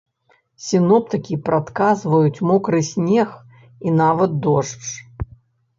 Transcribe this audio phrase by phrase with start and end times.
[0.67, 3.29] Сіноптыкі прадказваюць мокры снег
[3.87, 4.85] і нават дождж.